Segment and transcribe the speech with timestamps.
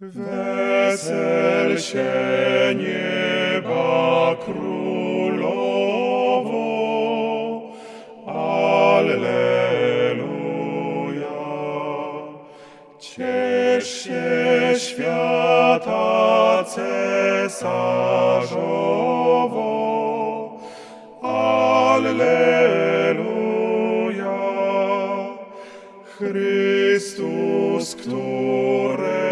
[0.00, 5.82] Wesel się nieba królowo,
[8.26, 9.24] Alleluja.
[12.98, 17.70] Ciesz się świata cesarzowo,
[21.22, 22.34] Alleluja.
[26.18, 29.23] Chrystus, któregoś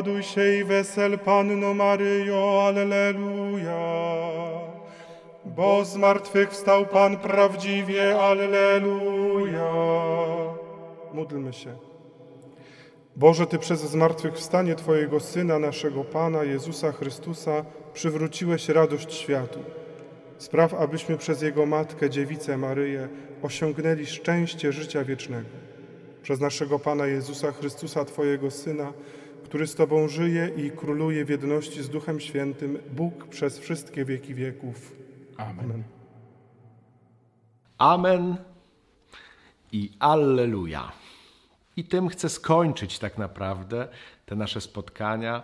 [0.00, 3.80] Raduj się i wesel Panno Maryjo, Alleluja.
[5.44, 9.72] Bo z martwych wstał Pan prawdziwie, Alleluja.
[11.14, 11.76] Módlmy się.
[13.16, 17.64] Boże, Ty przez zmartwychwstanie Twojego Syna, naszego Pana Jezusa Chrystusa,
[17.94, 19.58] przywróciłeś radość światu.
[20.38, 23.08] Spraw, abyśmy przez Jego Matkę, Dziewicę Maryję,
[23.42, 25.48] osiągnęli szczęście życia wiecznego.
[26.22, 28.92] Przez naszego Pana Jezusa Chrystusa, Twojego Syna,
[29.50, 34.34] który z Tobą żyje i króluje w jedności z Duchem Świętym, Bóg przez wszystkie wieki
[34.34, 34.94] wieków.
[35.36, 35.82] Amen.
[37.78, 38.36] Amen
[39.72, 40.92] i Alleluja.
[41.76, 43.88] I tym chcę skończyć tak naprawdę
[44.26, 45.42] te nasze spotkania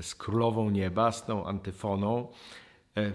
[0.00, 2.28] z Królową Nieba, z tą antyfoną,
[2.96, 3.12] e,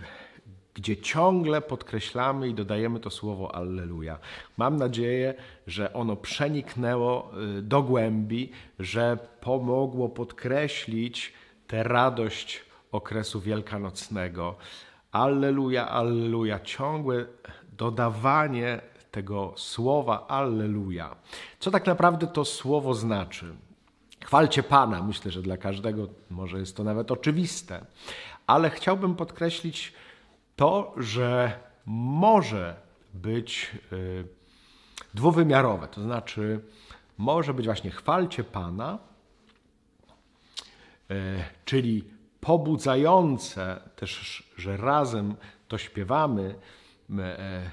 [0.74, 4.20] gdzie ciągle podkreślamy i dodajemy to słowo Alleluja.
[4.58, 5.34] Mam nadzieję,
[5.68, 11.34] że ono przeniknęło e, do głębi, że pomogło podkreślić
[11.68, 14.56] tę radość okresu wielkanocnego.
[15.12, 16.60] Alleluja, Alleluja.
[16.60, 17.26] Ciągłe
[17.78, 21.16] dodawanie tego słowa Alleluja.
[21.60, 23.56] Co tak naprawdę to słowo znaczy?
[24.26, 25.04] Chwalcie Pana.
[25.04, 27.86] Myślę, że dla każdego może jest to nawet oczywiste,
[28.48, 29.94] ale chciałbym podkreślić
[30.56, 32.76] to, że może
[33.14, 34.28] być y,
[35.14, 35.88] dwuwymiarowe.
[35.88, 36.60] To znaczy,
[37.18, 39.00] może być właśnie chwalcie Pana,
[41.12, 41.16] y,
[41.66, 42.04] czyli
[42.42, 45.36] pobudzające też, że razem
[45.68, 46.56] to śpiewamy,
[47.20, 47.72] e,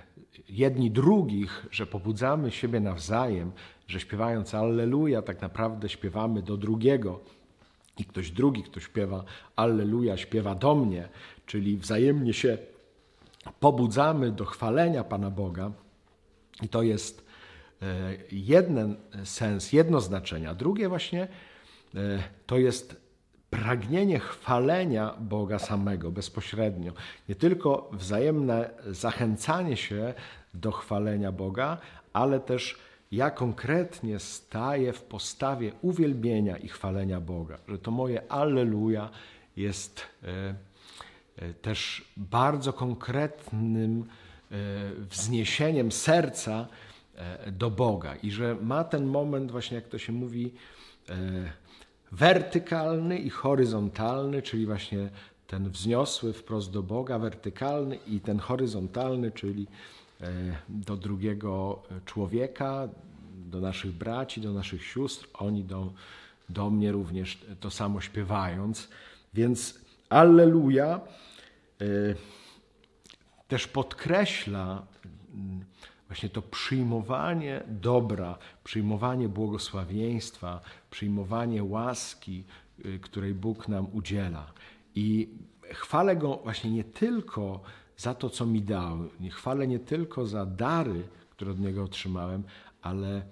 [0.49, 3.53] jedni drugich, że pobudzamy siebie nawzajem,
[3.87, 7.21] że śpiewając Alleluja, tak naprawdę śpiewamy do drugiego.
[8.01, 9.25] I ktoś drugi, kto śpiewa
[9.57, 11.09] Alleluja, śpiewa do mnie,
[11.47, 12.59] czyli wzajemnie się
[13.61, 15.71] pobudzamy do chwalenia Pana Boga.
[16.63, 17.25] I to jest
[17.83, 17.87] e,
[18.33, 20.55] jeden sens, jedno znaczenie.
[20.55, 21.29] Drugie właśnie
[21.95, 21.99] e,
[22.47, 23.01] to jest
[23.51, 26.93] pragnienie chwalenia Boga samego bezpośrednio.
[27.29, 30.15] Nie tylko wzajemne zachęcanie się
[30.55, 31.79] do chwalenia Boga,
[32.13, 32.79] ale też
[33.11, 39.11] ja konkretnie staję w postawie uwielbienia i chwalenia Boga, że to moje Alleluja
[39.57, 40.55] jest e,
[41.37, 44.05] e, też bardzo konkretnym
[44.51, 44.57] e,
[45.11, 46.67] wzniesieniem serca
[47.53, 48.17] do Boga.
[48.17, 50.55] I że ma ten moment, właśnie jak to się mówi,
[52.13, 55.11] wertykalny i horyzontalny, czyli właśnie
[55.47, 59.67] ten wzniosły wprost do Boga, wertykalny i ten horyzontalny, czyli
[60.69, 62.89] do drugiego człowieka,
[63.35, 65.93] do naszych braci, do naszych sióstr, oni do,
[66.49, 68.89] do mnie również to samo śpiewając.
[69.35, 71.01] Więc Alleluja
[71.81, 71.85] e,
[73.49, 74.87] też podkreśla
[76.09, 82.45] właśnie to przyjmowanie dobra, przyjmowanie błogosławieństwa, przyjmowanie łaski,
[82.85, 84.53] y, której Bóg nam udziela.
[84.95, 85.29] I
[85.73, 87.61] chwalę Go właśnie nie tylko
[88.01, 88.99] za to, co mi dał,
[89.31, 92.43] chwalę nie tylko za dary, które od Niego otrzymałem,
[92.83, 93.23] ale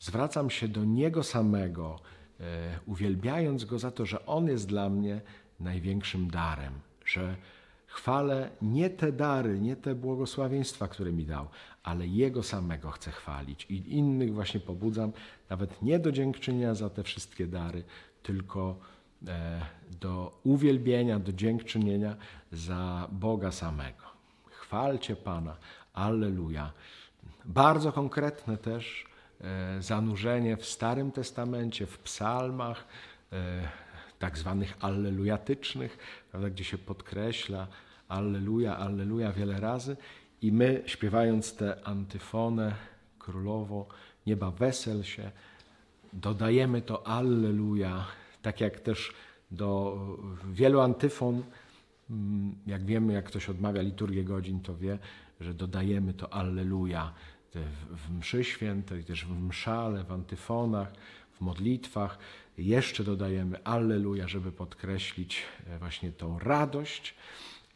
[0.00, 1.98] zwracam się do Niego samego,
[2.40, 5.20] e, uwielbiając Go za to, że On jest dla mnie
[5.60, 6.72] największym darem,
[7.04, 7.36] że
[7.86, 11.48] chwalę nie te dary, nie te błogosławieństwa, które mi dał,
[11.82, 15.12] ale Jego samego chcę chwalić i innych właśnie pobudzam,
[15.50, 17.82] nawet nie do dziękczynienia za te wszystkie dary,
[18.22, 18.78] tylko
[19.26, 19.60] e,
[20.00, 22.16] do uwielbienia, do dziękczynienia
[22.52, 24.09] za Boga samego.
[24.70, 25.56] Chwalcie Pana,
[25.94, 26.72] Alleluja.
[27.44, 29.04] bardzo konkretne też
[29.40, 32.84] e, zanurzenie w Starym Testamencie, w psalmach,
[33.32, 33.68] e,
[34.18, 35.98] tak zwanych allelujatycznych,
[36.30, 37.66] prawda, gdzie się podkreśla
[38.08, 39.96] Alleluja, Alleluja wiele razy
[40.42, 42.74] i my śpiewając tę antyfonę
[43.18, 43.86] królowo
[44.26, 45.30] nieba wesel się,
[46.12, 48.06] dodajemy to Alleluja,
[48.42, 49.14] tak jak też
[49.50, 49.98] do
[50.52, 51.42] wielu antyfon,
[52.66, 54.98] jak wiemy, jak ktoś odmawia liturgię godzin, to wie,
[55.40, 57.12] że dodajemy to Alleluja
[57.90, 60.92] w mszy świętej, też w mszale, w antyfonach,
[61.32, 62.18] w modlitwach.
[62.58, 67.14] Jeszcze dodajemy Alleluja, żeby podkreślić e, właśnie tą radość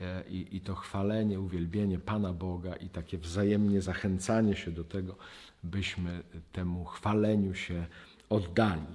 [0.01, 5.17] e, i, i to chwalenie, uwielbienie Pana Boga i takie wzajemnie zachęcanie się do tego,
[5.63, 6.23] byśmy
[6.53, 7.87] temu chwaleniu się
[8.31, 8.87] oddali.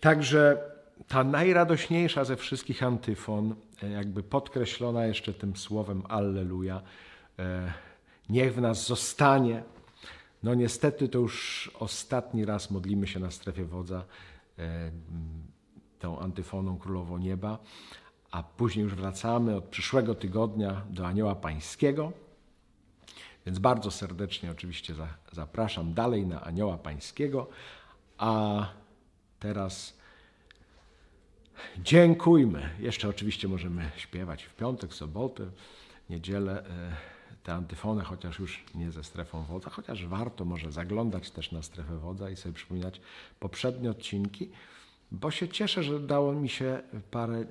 [0.00, 0.72] Także
[1.08, 6.82] ta najradośniejsza ze wszystkich antyfon, e, jakby podkreślona jeszcze tym słowem Alleluja,
[8.28, 9.62] niech w nas zostanie.
[10.42, 14.04] No niestety to już ostatni raz modlimy się na strefie wodza
[14.58, 14.90] e,
[15.98, 17.58] tą antyfoną Królowo Nieba,
[18.30, 22.12] a później już wracamy od przyszłego tygodnia do Anioła Pańskiego.
[23.46, 24.94] Więc bardzo serdecznie oczywiście
[25.32, 27.48] zapraszam dalej na Anioła Pańskiego,
[28.18, 28.66] a
[29.38, 29.98] teraz
[31.84, 32.70] dziękujmy.
[32.80, 35.46] Jeszcze oczywiście możemy śpiewać w piątek, sobotę,
[36.10, 36.66] niedzielę.
[36.66, 37.12] E,
[37.42, 41.98] te antyfony, chociaż już nie ze strefą wodza, chociaż warto może zaglądać też na strefę
[41.98, 43.00] wodza i sobie przypominać
[43.40, 44.50] poprzednie odcinki,
[45.12, 47.44] bo się cieszę, że dało mi się parę e,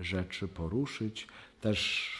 [0.00, 1.28] rzeczy poruszyć.
[1.60, 2.10] Też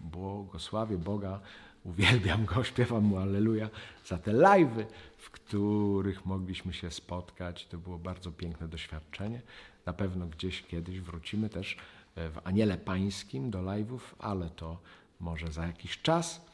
[0.00, 1.40] błogosławię Boga,
[1.84, 3.70] uwielbiam Go, śpiewam Mu Alleluja
[4.06, 4.84] za te live'y,
[5.18, 7.66] w których mogliśmy się spotkać.
[7.66, 9.42] To było bardzo piękne doświadczenie.
[9.88, 11.76] Na pewno gdzieś kiedyś wrócimy też
[12.14, 14.78] e, w Aniele Pańskim do live'ów, ale to
[15.20, 16.46] może za jakiś czas.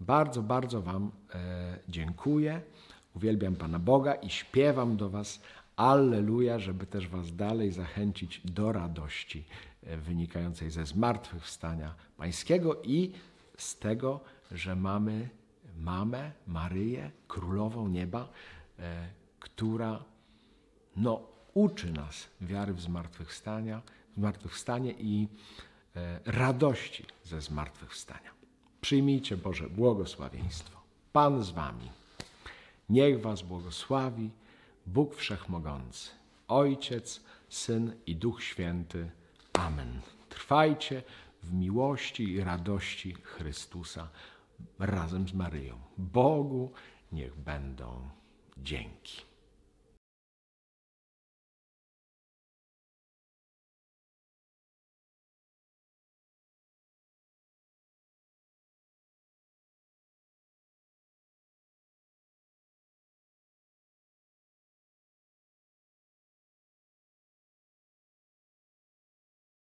[0.00, 2.60] Bardzo, bardzo Wam e, dziękuję.
[3.16, 5.42] Uwielbiam Pana Boga i śpiewam do Was
[5.76, 9.44] Alleluja, żeby też Was dalej zachęcić do radości
[9.82, 13.12] e, wynikającej ze zmartwychwstania Pańskiego i
[13.58, 14.20] z tego,
[14.52, 15.28] że mamy
[15.78, 18.28] mamę, Maryję, Królową Nieba,
[19.40, 20.04] która
[20.96, 23.82] no, uczy nas wiary w zmartwychwstania,
[24.16, 25.28] zmartwychwstanie i
[26.24, 28.30] radości ze zmartwychwstania.
[28.80, 30.80] Przyjmijcie Boże błogosławieństwo.
[31.12, 31.90] Pan z Wami.
[32.88, 34.30] Niech Was błogosławi
[34.86, 36.10] Bóg Wszechmogący,
[36.48, 39.10] Ojciec, Syn i Duch Święty.
[39.52, 40.00] Amen.
[40.28, 41.02] Trwajcie
[41.42, 44.08] w miłości i radości Chrystusa
[44.78, 45.78] razem z Maryją.
[45.98, 46.72] Bogu
[47.12, 48.08] niech będą
[48.58, 49.29] dzięki.